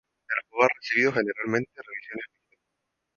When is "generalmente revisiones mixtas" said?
1.13-2.59